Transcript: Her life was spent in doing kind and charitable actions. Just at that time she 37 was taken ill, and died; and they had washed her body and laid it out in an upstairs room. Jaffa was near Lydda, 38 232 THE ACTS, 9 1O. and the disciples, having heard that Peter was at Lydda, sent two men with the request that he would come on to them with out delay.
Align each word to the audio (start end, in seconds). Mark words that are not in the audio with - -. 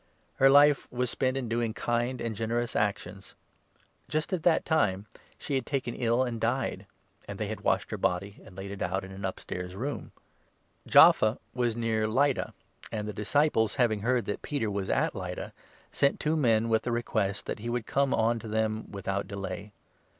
Her 0.37 0.49
life 0.49 0.91
was 0.91 1.11
spent 1.11 1.37
in 1.37 1.47
doing 1.47 1.75
kind 1.75 2.19
and 2.21 2.35
charitable 2.35 2.75
actions. 2.75 3.35
Just 4.09 4.33
at 4.33 4.41
that 4.41 4.65
time 4.65 5.05
she 5.37 5.59
37 5.59 5.61
was 5.61 5.65
taken 5.69 5.93
ill, 5.93 6.23
and 6.23 6.41
died; 6.41 6.87
and 7.27 7.37
they 7.37 7.45
had 7.45 7.61
washed 7.61 7.91
her 7.91 7.99
body 7.99 8.41
and 8.43 8.57
laid 8.57 8.71
it 8.71 8.81
out 8.81 9.03
in 9.03 9.11
an 9.11 9.23
upstairs 9.23 9.75
room. 9.75 10.11
Jaffa 10.87 11.37
was 11.53 11.75
near 11.75 12.07
Lydda, 12.07 12.55
38 12.89 12.89
232 12.89 12.89
THE 12.89 12.89
ACTS, 12.91 12.95
9 12.95 12.99
1O. 12.99 12.99
and 12.99 13.07
the 13.07 13.21
disciples, 13.21 13.75
having 13.75 13.99
heard 13.99 14.25
that 14.25 14.41
Peter 14.41 14.71
was 14.71 14.89
at 14.89 15.13
Lydda, 15.13 15.53
sent 15.91 16.19
two 16.19 16.35
men 16.35 16.67
with 16.69 16.81
the 16.81 16.91
request 16.91 17.45
that 17.45 17.59
he 17.59 17.69
would 17.69 17.85
come 17.85 18.11
on 18.11 18.39
to 18.39 18.47
them 18.47 18.89
with 18.91 19.07
out 19.07 19.27
delay. 19.27 19.71